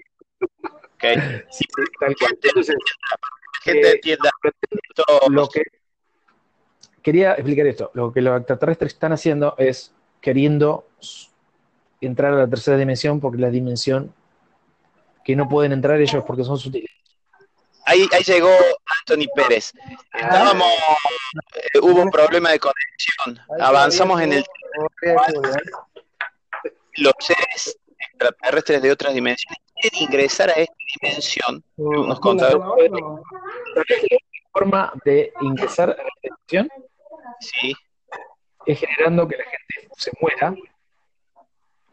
okay. 0.95 1.16
Sí, 1.50 1.64
tal 2.00 2.14
cual. 2.16 2.38
Entonces, 2.42 2.76
gente 3.62 3.88
eh, 3.88 3.92
entienda 3.92 4.31
lo 5.28 5.49
que 5.49 5.62
quería 7.02 7.33
explicar 7.33 7.66
esto. 7.66 7.90
Lo 7.95 8.12
que 8.12 8.21
los 8.21 8.38
extraterrestres 8.38 8.92
están 8.92 9.12
haciendo 9.12 9.54
es 9.59 9.92
queriendo 10.21 10.88
entrar 12.00 12.33
a 12.33 12.37
la 12.37 12.49
tercera 12.49 12.76
dimensión 12.76 13.21
porque 13.21 13.38
la 13.38 13.50
dimensión 13.50 14.14
que 15.25 15.37
no 15.37 15.49
pueden 15.49 15.73
entrar 15.73 16.00
ellos 16.00 16.25
porque 16.26 16.45
son 16.45 16.59
sutiles. 16.59 16.90
Ahí, 17.85 18.09
ahí 18.12 18.23
llegó 18.23 18.50
Anthony 19.00 19.26
Pérez. 19.35 19.73
Estábamos, 20.12 20.69
eh, 21.54 21.78
hubo 21.81 22.00
un 22.00 22.11
problema 22.11 22.50
de 22.50 22.61
conexión. 22.61 23.40
Avanzamos 23.61 24.21
en 24.21 24.35
el. 24.35 24.45
Los 26.97 27.14
seres 27.21 27.78
extraterrestres 28.11 28.82
de 28.82 28.92
otras 28.92 29.14
dimensiones 29.14 29.59
quieren 29.75 30.02
ingresar 30.02 30.50
a 30.50 30.52
esta 30.54 30.75
dimensión. 31.00 31.64
Unos 31.76 32.21
contadores. 32.21 32.90
forma 34.52 34.92
de 35.04 35.32
ingresar 35.40 35.90
a 35.90 35.92
esta 35.92 36.04
dimensión? 36.23 36.68
Sí. 37.40 37.75
Es 38.66 38.78
generando 38.78 39.26
que 39.26 39.37
la 39.37 39.44
gente 39.44 39.94
se 39.97 40.11
muera 40.21 40.54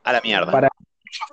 a 0.03 0.13
la 0.13 0.21
mierda. 0.21 0.51
Para 0.51 0.69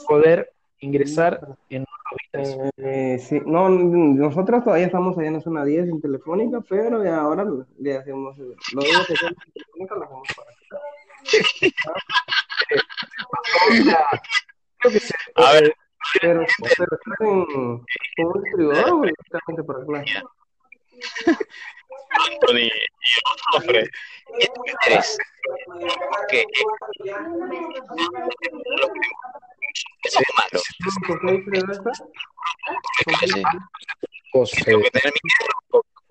poder 0.06 0.52
ingresar 0.78 1.40
en 1.68 1.84
eh, 2.32 2.70
eh, 2.76 3.18
sí, 3.18 3.40
no, 3.44 3.68
nosotros 3.68 4.62
todavía 4.62 4.86
estamos 4.86 5.18
allá 5.18 5.28
en 5.28 5.34
la 5.34 5.40
zona 5.40 5.64
10 5.64 5.88
en 5.88 6.00
Telefónica, 6.00 6.60
pero 6.68 7.02
ya 7.02 7.16
ahora 7.16 7.44
le 7.78 7.96
hacemos, 7.96 8.38
lo 8.38 8.80
único 8.80 9.04
que 9.06 9.26
en 9.26 9.34
Telefónica 9.52 9.94
lo 9.96 10.04
hacemos 10.04 10.28
para 10.36 10.50
acá. 10.50 10.78
a 15.34 15.52
ver, 15.52 15.74
pero, 16.20 16.46
pero 16.76 16.88
están 16.92 17.14
como 17.18 17.32
un 17.32 17.84
distribuidor 18.42 18.90
o 18.90 19.02
directamente 19.02 19.64
para 19.64 19.80
acá. 19.80 19.94
Anthony 22.30 22.58
y 22.58 22.70
Ofre, 23.56 23.90
¿qué 24.38 24.46
tú 24.54 24.62
quieres? 24.82 25.18
Que 30.02 30.10
son 30.10 30.22
malos. 30.38 30.62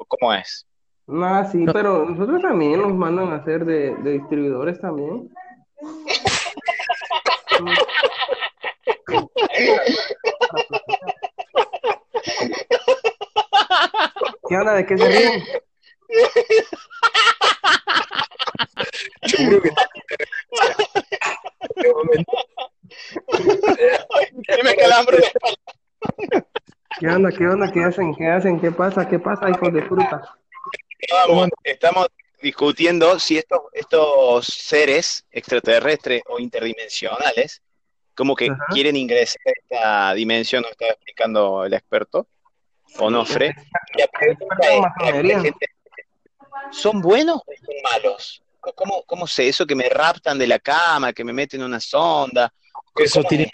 ¿Cómo 0.08 0.34
es? 0.34 0.67
Ah, 1.08 1.48
sí, 1.51 1.65
pero 1.72 2.05
nosotros 2.05 2.41
también 2.41 2.82
nos 2.82 2.91
mandan 2.94 3.32
a 3.32 3.36
hacer 3.38 3.63
de, 3.65 3.96
de 3.98 4.13
distribuidores 4.13 4.79
también. 4.79 5.29
¿Qué 14.48 14.56
onda? 14.56 14.74
¿De 14.74 14.86
qué 14.86 14.98
se 14.98 15.08
ríen? 15.08 15.44
Yo 19.24 19.38
creo 19.38 19.62
que... 19.62 19.72
me 24.63 24.75
calambre 24.75 25.24
¿Qué 27.00 27.08
onda? 27.08 27.32
¿Qué 27.32 27.48
onda? 27.48 27.72
¿Qué 27.72 27.84
hacen? 27.84 28.15
¿Qué 28.15 28.27
hacen? 28.27 28.60
¿Qué 28.60 28.72
pasa? 28.72 29.08
¿Qué 29.08 29.20
pasa, 29.20 29.50
hijos 29.50 29.74
de 29.74 29.82
fruta? 29.84 30.38
Estamos, 31.00 31.50
estamos 31.63 32.08
discutiendo 32.42 33.20
si 33.20 33.38
estos, 33.38 33.62
estos 33.74 34.46
seres 34.46 35.25
extraterrestres 35.32 36.22
o 36.27 36.39
interdimensionales, 36.39 37.62
como 38.15 38.36
que 38.36 38.50
quieren 38.69 38.95
ingresar 38.95 39.41
a 39.45 39.51
esta 39.51 40.13
dimensión, 40.13 40.62
nos 40.62 40.72
estaba 40.72 40.91
explicando 40.91 41.65
el 41.65 41.74
experto, 41.74 42.27
Onofre. 43.00 43.55
¿Son 46.72 47.01
buenos 47.01 47.38
o 47.38 47.51
son 47.65 47.75
malos? 47.84 48.41
¿Cómo, 48.75 49.03
¿Cómo 49.05 49.27
sé 49.27 49.48
eso 49.48 49.65
que 49.67 49.75
me 49.75 49.89
raptan 49.89 50.39
de 50.39 50.48
la 50.48 50.60
cama, 50.60 51.13
que 51.13 51.24
me 51.24 51.34
meten 51.34 51.62
una 51.62 51.79
sonda? 51.79 52.51
Eso 52.95 53.24
tiene 53.24 53.51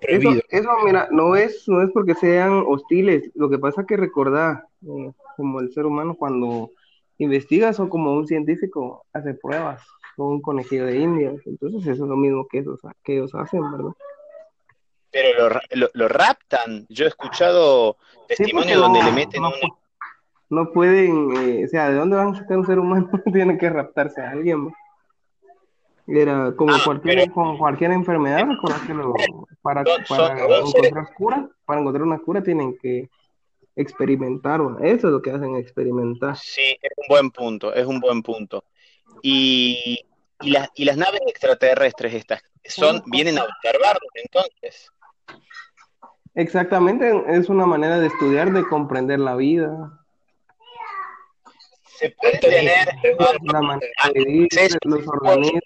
prohibido. 0.00 0.42
Eso, 0.50 0.68
mira, 0.84 1.08
no 1.10 1.36
es, 1.36 1.66
no 1.68 1.82
es 1.82 1.90
porque 1.92 2.14
sean 2.14 2.64
hostiles. 2.66 3.30
Lo 3.34 3.48
que 3.48 3.58
pasa 3.58 3.82
es 3.82 3.86
que 3.86 3.96
recordar, 3.96 4.64
eh, 4.82 5.12
como 5.36 5.60
el 5.60 5.72
ser 5.72 5.86
humano 5.86 6.16
cuando 6.16 6.72
investigas 7.18 7.80
o 7.80 7.88
como 7.88 8.12
un 8.12 8.26
científico 8.26 9.06
hace 9.12 9.34
pruebas 9.34 9.82
con 10.18 10.26
un 10.26 10.42
conejillo 10.42 10.84
de 10.84 10.98
indias. 10.98 11.36
Entonces 11.46 11.82
eso 11.82 12.02
es 12.02 12.08
lo 12.10 12.16
mismo 12.16 12.46
que, 12.50 12.64
que 13.04 13.14
ellos 13.14 13.32
hacen, 13.36 13.62
¿verdad? 13.70 13.92
Pero 15.12 15.60
lo, 15.70 15.88
lo, 15.94 16.08
raptan. 16.08 16.86
Yo 16.88 17.04
he 17.04 17.08
escuchado 17.08 17.96
testimonios 18.26 18.80
donde 18.80 19.02
le 19.02 19.12
meten 19.12 19.40
no, 19.40 19.50
No 20.50 20.72
pueden, 20.72 21.36
eh, 21.36 21.64
o 21.64 21.68
sea, 21.68 21.88
¿de 21.88 21.96
dónde 21.96 22.16
van 22.16 22.34
a 22.34 22.38
sacar 22.38 22.58
un 22.58 22.66
ser 22.66 22.80
humano? 22.80 23.08
Tienen 23.32 23.56
que 23.56 23.70
raptarse 23.70 24.20
a 24.20 24.32
alguien. 24.32 24.70
Era 26.08 26.52
como 26.56 26.74
ah, 26.74 26.80
cualquier, 26.84 27.30
cualquier 27.30 27.92
enfermedad, 27.92 28.46
para, 29.62 29.84
para 30.08 30.58
encontrar 30.58 31.14
cura, 31.14 31.48
para 31.64 31.80
encontrar 31.80 32.02
una 32.02 32.18
cura 32.18 32.42
tienen 32.42 32.78
que 32.78 33.10
experimentar 33.76 34.60
Eso 34.80 35.06
es 35.06 35.12
lo 35.12 35.20
que 35.20 35.30
hacen, 35.30 35.56
experimentar. 35.56 36.36
Sí, 36.38 36.76
es 36.80 36.90
un 36.96 37.04
buen 37.08 37.30
punto, 37.30 37.74
es 37.74 37.86
un 37.86 38.00
buen 38.00 38.22
punto. 38.22 38.64
Y, 39.22 40.00
y, 40.40 40.50
las, 40.50 40.70
y 40.74 40.84
las 40.84 40.96
naves 40.96 41.20
extraterrestres 41.26 42.14
estas 42.14 42.42
son, 42.64 43.02
vienen 43.06 43.38
a 43.38 43.44
observarnos 43.44 44.10
entonces. 44.14 44.90
Exactamente, 46.34 47.24
es 47.28 47.48
una 47.48 47.66
manera 47.66 47.98
de 47.98 48.06
estudiar, 48.06 48.52
de 48.52 48.64
comprender 48.68 49.18
la 49.18 49.34
vida. 49.34 49.98
Se 51.98 52.10
puede 52.10 52.38
tener 52.38 52.88
la 53.42 53.60
manera 53.60 53.90
de 54.14 54.68
los 54.84 55.08
organismos. 55.08 55.62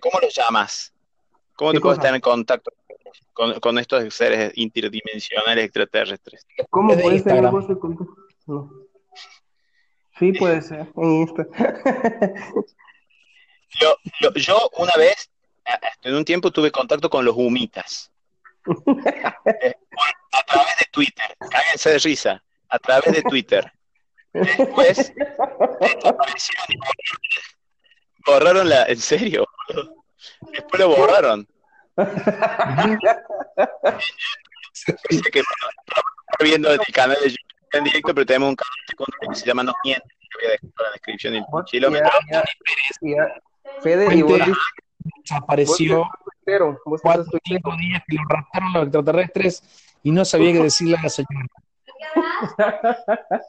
¿Cómo 0.00 0.20
los 0.20 0.34
llamas? 0.34 0.92
¿Cómo 1.56 1.72
te 1.72 1.80
puedes 1.80 2.00
tener 2.00 2.20
contacto 2.20 2.70
con, 3.32 3.78
estos 3.78 4.12
seres 4.12 4.52
interdimensionales 4.56 5.64
extraterrestres? 5.64 6.46
¿Cómo 6.68 6.98
puedes 6.98 7.24
tener 7.24 7.48
contacto? 7.50 8.16
No. 8.46 8.70
Sí, 10.18 10.32
puede 10.32 10.60
ser, 10.62 10.86
en 10.96 11.10
Insta. 11.10 11.46
yo, 13.80 13.96
yo, 14.34 14.70
una 14.78 14.94
vez, 14.96 15.30
en 16.02 16.14
un 16.14 16.24
tiempo 16.24 16.50
tuve 16.50 16.70
contacto 16.70 17.08
con 17.10 17.24
los 17.24 17.34
humitas. 17.36 18.10
Eh, 19.62 19.74
a 20.32 20.42
través 20.44 20.76
de 20.78 20.86
Twitter, 20.90 21.36
cáguense 21.38 21.90
de 21.90 21.98
risa, 21.98 22.42
a 22.68 22.78
través 22.78 23.12
de 23.12 23.22
Twitter. 23.22 23.70
Después 24.32 25.12
borraron 28.26 28.68
la, 28.68 28.84
en 28.84 28.98
serio, 28.98 29.46
después 30.52 30.80
lo 30.80 30.88
borraron. 30.88 31.46
que 35.32 35.42
viendo 36.40 36.72
el 36.72 36.80
canal 36.92 37.16
de 37.22 37.30
YouTube 37.30 37.54
en 37.72 37.84
directo, 37.84 38.14
pero 38.14 38.26
tenemos 38.26 38.48
un 38.50 38.56
canal 38.56 38.74
que 39.28 39.34
se 39.36 39.46
llama 39.46 39.62
No 39.62 39.72
Miente, 39.84 40.08
que 40.20 40.28
voy 40.38 40.46
a 40.46 40.50
dejar 40.50 40.64
en 40.64 40.72
la 40.78 40.90
descripción 40.92 41.32
del 41.34 41.44
kilómetro. 41.66 42.10
Fede, 43.82 44.14
y 44.14 44.22
vos 44.22 44.40
desapareció 45.22 46.08
cuatro 47.02 47.24
o 47.32 47.38
cinco 47.44 47.76
días 47.76 48.02
que 48.06 48.16
lo 48.16 48.22
raptaron 48.28 48.72
los 48.72 48.82
extraterrestres 48.84 49.62
y 50.02 50.10
no 50.10 50.24
sabía 50.24 50.52
qué 50.52 50.62
decirle 50.62 50.96
a 50.96 51.02
la 51.02 51.08
señora. 51.08 51.46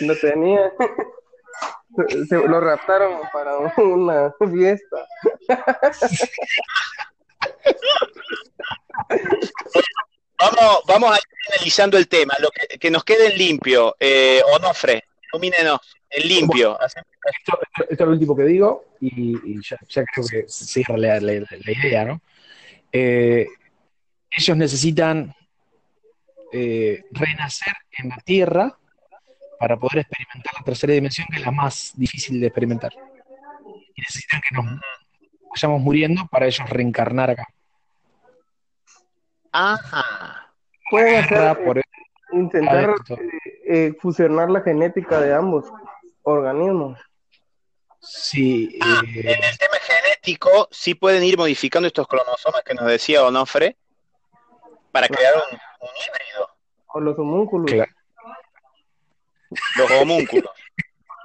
No 0.00 0.14
tenía. 0.20 0.72
Se, 2.28 2.36
lo 2.36 2.60
raptaron 2.60 3.20
para 3.32 3.56
una 3.78 4.34
fiesta. 4.52 5.06
Vamos, 10.38 10.82
vamos 10.86 11.12
a 11.12 11.14
ir 11.14 11.22
analizando 11.54 11.96
el 11.96 12.08
tema, 12.08 12.34
lo 12.40 12.50
que, 12.50 12.78
que 12.78 12.90
nos 12.90 13.04
quede 13.04 13.34
limpio. 13.36 13.96
Eh, 13.98 14.42
Onofre, 14.52 15.04
ilumínenos, 15.36 15.80
en 16.10 16.28
limpio. 16.28 16.78
Esto, 16.80 17.58
es 17.88 17.98
lo 17.98 18.10
último 18.10 18.36
que 18.36 18.44
digo 18.44 18.84
y, 19.00 19.60
ya, 19.62 20.04
creo 20.12 20.26
que 20.26 20.44
cierra 20.48 20.96
la, 20.96 21.20
la, 21.20 21.72
idea, 21.72 22.04
¿no? 22.04 22.20
Eh, 22.92 23.46
ellos 24.30 24.56
necesitan 24.56 25.34
eh, 26.52 27.04
renacer 27.10 27.74
en 27.98 28.08
la 28.10 28.16
Tierra 28.18 28.78
para 29.58 29.76
poder 29.76 29.98
experimentar 29.98 30.54
la 30.58 30.64
tercera 30.64 30.92
dimensión, 30.92 31.26
que 31.30 31.36
es 31.36 31.44
la 31.44 31.50
más 31.50 31.92
difícil 31.96 32.40
de 32.40 32.46
experimentar. 32.46 32.92
Y 33.94 34.00
necesitan 34.00 34.40
que 34.46 34.54
nos 34.54 34.80
vayamos 35.50 35.80
muriendo 35.80 36.26
para 36.30 36.46
ellos 36.46 36.68
reencarnar 36.68 37.30
acá. 37.30 37.48
Ajá. 39.52 40.52
Pueden 40.90 41.24
hacer, 41.24 41.64
por 41.64 41.80
intentar 42.32 42.94
eh, 43.68 43.94
fusionar 44.00 44.48
la 44.48 44.60
genética 44.60 45.20
de 45.20 45.34
ambos 45.34 45.64
organismos. 46.22 46.98
Sí. 48.00 48.78
Ah, 48.80 49.02
en 49.04 49.44
el 49.44 49.58
tema 49.58 49.76
genético, 49.80 50.68
sí 50.70 50.94
pueden 50.94 51.24
ir 51.24 51.36
modificando 51.36 51.88
estos 51.88 52.06
cromosomas 52.06 52.62
que 52.62 52.74
nos 52.74 52.86
decía 52.86 53.24
Onofre 53.24 53.76
para 54.92 55.08
crear 55.08 55.34
un, 55.34 55.42
híbrido. 55.50 56.48
O 56.86 57.00
los 57.00 57.18
homúnculos. 57.18 57.88
Los 59.76 59.90
homúnculos. 59.90 60.52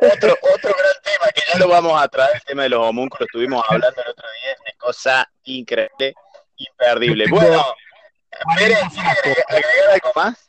otro, 0.00 0.36
otro 0.54 0.74
gran 0.78 0.96
tema 1.04 1.26
que 1.34 1.42
ya 1.52 1.58
lo 1.58 1.68
vamos 1.68 2.00
a 2.00 2.08
traer, 2.08 2.36
el 2.36 2.42
tema 2.42 2.62
de 2.62 2.70
los 2.70 2.80
homúnculos, 2.80 3.28
estuvimos 3.28 3.62
hablando 3.68 4.00
el 4.00 4.08
otro 4.08 4.26
día, 4.40 4.52
es 4.52 4.60
una 4.60 4.72
cosa 4.78 5.30
increíble, 5.44 6.14
imperdible. 6.56 7.26
Bueno, 7.30 7.62
¿quiere 8.56 8.74
agregar 8.74 9.90
algo 9.92 10.10
más? 10.14 10.46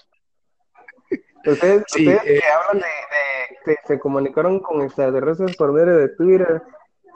Ustedes, 1.45 1.83
ustedes 1.87 2.21
que 2.21 2.37
eh, 2.37 2.41
hablan 2.57 2.81
de, 2.81 3.57
que 3.65 3.75
se 3.85 3.99
comunicaron 3.99 4.59
con 4.59 4.81
extraterrestres 4.81 5.57
por 5.57 5.73
medio 5.73 5.97
de 5.97 6.09
Twitter, 6.09 6.61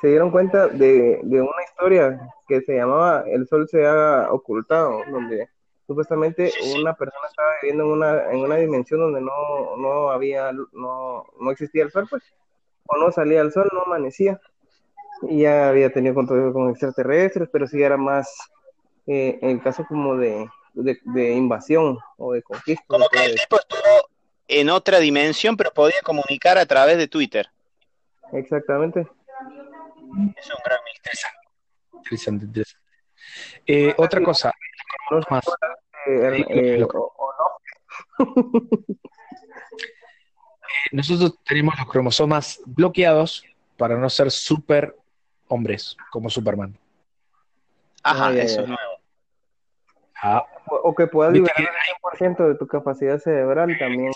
se 0.02 0.10
dieron 0.10 0.32
cuenta 0.32 0.68
de, 0.68 1.22
de 1.24 1.42
una 1.42 1.64
historia 1.64 2.20
que 2.48 2.62
se 2.62 2.76
llamaba 2.76 3.24
El 3.26 3.48
Sol 3.48 3.68
se 3.70 3.86
ha 3.86 4.28
ocultado, 4.32 5.02
donde 5.10 5.50
supuestamente 5.88 6.52
una 6.78 6.94
persona 6.94 7.28
estaba 7.30 7.50
viviendo 7.62 7.86
en 7.86 7.90
una, 7.90 8.32
en 8.32 8.40
una 8.40 8.56
dimensión 8.58 9.00
donde 9.00 9.22
no, 9.22 9.78
no 9.78 10.10
había, 10.10 10.52
no, 10.52 11.26
no 11.40 11.52
existía 11.52 11.84
el 11.84 11.92
sol, 11.92 12.08
pues, 12.10 12.24
o 12.86 12.98
no 12.98 13.12
salía 13.12 13.42
el 13.42 13.52
sol, 13.52 13.70
no 13.74 13.82
amanecía. 13.84 14.40
Y 15.24 15.42
ya 15.42 15.70
había 15.70 15.92
tenido 15.92 16.14
contacto 16.14 16.54
con 16.54 16.70
extraterrestres, 16.70 17.50
pero 17.52 17.66
sí 17.66 17.82
era 17.82 17.98
más 17.98 18.30
eh, 19.08 19.40
el 19.42 19.62
caso 19.64 19.86
como 19.88 20.16
de, 20.18 20.48
de, 20.84 21.34
invasión 21.34 21.98
o 22.18 22.34
de 22.34 22.42
conquista. 22.42 22.84
Como 22.88 23.08
que 23.10 23.26
el 23.26 23.36
tipo 23.36 23.60
estuvo 23.60 24.10
en 24.48 24.70
otra 24.70 25.00
dimensión, 25.00 25.58
pero 25.58 25.74
podía 25.74 26.02
comunicar 26.04 26.58
a 26.58 26.66
través 26.66 26.98
de 26.98 27.08
Twitter. 27.08 27.50
Exactamente. 28.34 29.02
Es 29.02 30.50
un 30.50 30.62
gran 30.63 30.80
misterio. 30.86 31.30
Interesante, 31.94 32.46
interesante. 32.46 32.88
Eh, 33.66 33.94
otra 33.98 34.24
cosa, 34.24 34.54
más. 35.30 35.46
Eh, 36.08 36.46
eh, 36.50 36.88
nosotros 40.92 41.38
tenemos 41.44 41.78
los 41.78 41.88
cromosomas 41.88 42.62
bloqueados 42.66 43.44
para 43.78 43.98
no 43.98 44.10
ser 44.10 44.32
super 44.32 44.96
hombres, 45.48 45.98
como 46.10 46.30
Superman. 46.30 46.78
Ajá, 48.04 48.32
eso 48.34 48.62
es 48.62 48.68
nuevo. 48.68 49.02
Ah. 50.22 50.46
O, 50.70 50.94
que 50.94 51.08
puedas 51.08 51.34
liberar 51.34 51.56
el 51.58 52.20
100% 52.20 52.48
de 52.48 52.56
tu 52.56 52.68
capacidad 52.68 53.20
cerebral 53.20 53.78
también. 53.78 54.12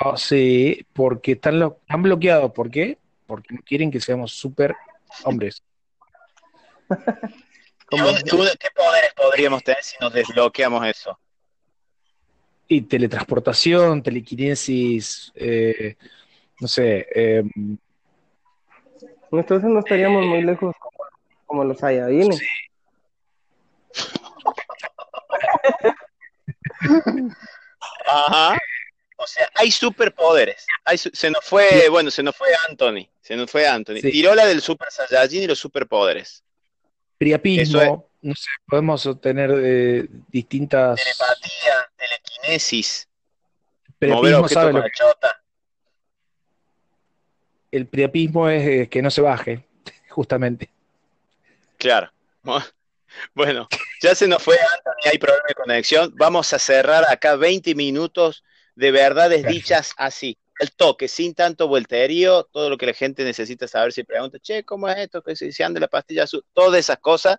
Oh, 0.00 0.16
sí, 0.16 0.86
porque 0.92 1.32
están, 1.32 1.58
lo, 1.58 1.78
están 1.80 2.02
bloqueados. 2.02 2.52
¿Por 2.52 2.70
qué? 2.70 2.98
Porque 3.26 3.54
no 3.54 3.62
quieren 3.62 3.90
que 3.90 4.00
seamos 4.00 4.32
super 4.32 4.74
hombres. 5.24 5.62
¿Qué 7.88 8.68
poderes 8.74 9.12
podríamos 9.14 9.62
tener 9.62 9.82
si 9.82 9.96
nos 10.00 10.12
desbloqueamos 10.12 10.86
eso? 10.86 11.18
Y 12.66 12.82
teletransportación, 12.82 14.02
telequinesis, 14.02 15.30
eh, 15.34 15.96
no 16.58 16.68
sé. 16.68 17.06
Eh, 17.14 17.44
Entonces 19.30 19.68
no 19.68 19.80
estaríamos 19.80 20.24
muy 20.24 20.42
lejos 20.42 20.74
como, 21.46 21.64
los 21.64 21.78
Saiyajines. 21.78 22.38
Sí. 22.38 22.46
Ajá. 28.06 28.58
O 29.16 29.26
sea, 29.26 29.48
hay 29.54 29.70
superpoderes. 29.70 30.66
se 30.96 31.30
nos 31.30 31.44
fue, 31.44 31.88
bueno, 31.88 32.10
se 32.10 32.22
nos 32.22 32.36
fue 32.36 32.48
Anthony. 32.68 33.08
Se 33.20 33.36
nos 33.36 33.50
fue 33.50 33.66
Anthony. 33.66 34.00
Tiró 34.00 34.34
la 34.34 34.46
del 34.46 34.60
Super 34.60 34.88
Saiyajin 34.90 35.44
y 35.44 35.46
los 35.46 35.58
superpoderes 35.58 36.42
priapismo, 37.22 38.10
no 38.20 38.34
sé, 38.34 38.48
podemos 38.66 39.06
obtener 39.06 39.52
eh, 39.62 40.08
distintas... 40.28 41.00
Telepatía, 41.00 41.88
telequinesis, 41.96 43.08
priapismo 43.96 44.48
sabe 44.48 44.72
lo 44.72 44.82
que... 44.82 44.90
el 47.70 47.86
priapismo 47.86 48.48
es 48.48 48.66
eh, 48.66 48.88
que 48.88 49.02
no 49.02 49.10
se 49.10 49.20
baje, 49.20 49.64
justamente. 50.10 50.68
Claro. 51.78 52.10
Bueno, 53.34 53.68
ya 54.02 54.14
se 54.14 54.28
nos 54.28 54.42
fue, 54.42 54.56
Anthony, 54.56 55.10
hay 55.10 55.18
problema 55.18 55.44
de 55.48 55.54
conexión. 55.54 56.12
Vamos 56.16 56.52
a 56.52 56.58
cerrar 56.58 57.04
acá 57.08 57.36
20 57.36 57.74
minutos 57.74 58.44
de 58.74 58.90
verdades 58.90 59.44
dichas 59.46 59.92
así, 59.96 60.38
el 60.58 60.72
toque, 60.72 61.08
sin 61.08 61.34
tanto 61.34 61.68
volterío, 61.68 62.44
todo 62.44 62.70
lo 62.70 62.78
que 62.78 62.86
la 62.86 62.94
gente 62.94 63.24
necesita 63.24 63.66
saber 63.66 63.92
si 63.92 64.04
pregunta, 64.04 64.38
che, 64.38 64.64
¿cómo 64.64 64.88
es 64.88 64.96
esto? 64.98 65.22
que 65.22 65.34
se 65.34 65.64
anda 65.64 65.80
la 65.80 65.88
pastilla 65.88 66.24
azul? 66.24 66.44
Todas 66.52 66.78
esas 66.80 66.98
cosas. 66.98 67.36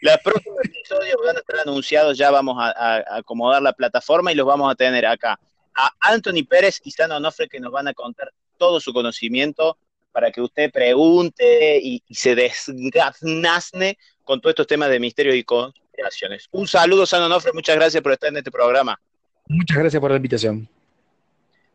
Los 0.00 0.18
próximos 0.18 0.58
episodios 0.64 1.16
van 1.24 1.36
a 1.36 1.40
estar 1.40 1.60
anunciados, 1.60 2.18
ya 2.18 2.30
vamos 2.30 2.56
a, 2.58 3.16
acomodar 3.16 3.62
la 3.62 3.72
plataforma 3.72 4.32
y 4.32 4.34
los 4.34 4.46
vamos 4.46 4.70
a 4.70 4.74
tener 4.74 5.06
acá 5.06 5.38
a 5.74 5.92
Anthony 6.00 6.44
Pérez 6.48 6.80
y 6.84 6.90
Sano 6.90 7.16
Onofre 7.16 7.48
que 7.48 7.60
nos 7.60 7.70
van 7.70 7.88
a 7.88 7.94
contar 7.94 8.32
todo 8.56 8.80
su 8.80 8.92
conocimiento 8.92 9.78
para 10.10 10.30
que 10.30 10.40
usted 10.40 10.72
pregunte 10.72 11.78
y, 11.78 12.02
se 12.10 12.34
desgazne 12.34 13.98
con 14.26 14.40
todos 14.40 14.50
estos 14.50 14.66
temas 14.66 14.90
de 14.90 15.00
misterio 15.00 15.34
y 15.34 15.44
conspiraciones. 15.44 16.48
Un 16.50 16.66
saludo, 16.66 17.06
Sano 17.06 17.26
Onofre, 17.26 17.52
muchas 17.54 17.76
gracias 17.76 18.02
por 18.02 18.12
estar 18.12 18.28
en 18.28 18.36
este 18.38 18.50
programa. 18.50 19.00
Muchas 19.46 19.78
gracias 19.78 20.00
por 20.00 20.10
la 20.10 20.16
invitación. 20.16 20.68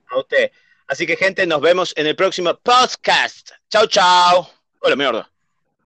A 0.10 0.20
usted. 0.20 0.52
Así 0.88 1.08
que, 1.08 1.16
gente, 1.16 1.48
nos 1.48 1.62
vemos 1.62 1.94
en 1.96 2.06
el 2.06 2.16
próximo 2.18 2.54
podcast. 2.62 3.52
Chao, 3.70 3.88
chao. 3.88 4.50
Hola, 4.82 4.96
mierda. 4.98 5.32